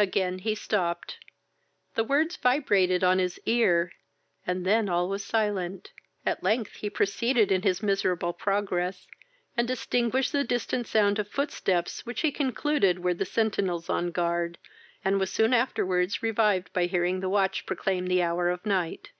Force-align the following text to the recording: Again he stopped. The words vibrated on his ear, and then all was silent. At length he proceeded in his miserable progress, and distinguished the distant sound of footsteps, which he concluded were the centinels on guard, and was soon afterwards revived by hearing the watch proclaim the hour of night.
Again 0.00 0.40
he 0.40 0.56
stopped. 0.56 1.18
The 1.94 2.02
words 2.02 2.34
vibrated 2.34 3.04
on 3.04 3.20
his 3.20 3.38
ear, 3.46 3.92
and 4.44 4.64
then 4.66 4.88
all 4.88 5.08
was 5.08 5.24
silent. 5.24 5.92
At 6.26 6.42
length 6.42 6.72
he 6.78 6.90
proceeded 6.90 7.52
in 7.52 7.62
his 7.62 7.80
miserable 7.80 8.32
progress, 8.32 9.06
and 9.56 9.68
distinguished 9.68 10.32
the 10.32 10.42
distant 10.42 10.88
sound 10.88 11.20
of 11.20 11.28
footsteps, 11.28 12.04
which 12.04 12.22
he 12.22 12.32
concluded 12.32 12.98
were 13.04 13.14
the 13.14 13.24
centinels 13.24 13.88
on 13.88 14.10
guard, 14.10 14.58
and 15.04 15.20
was 15.20 15.30
soon 15.32 15.54
afterwards 15.54 16.20
revived 16.20 16.72
by 16.72 16.86
hearing 16.86 17.20
the 17.20 17.28
watch 17.28 17.64
proclaim 17.64 18.06
the 18.08 18.24
hour 18.24 18.48
of 18.50 18.66
night. 18.66 19.10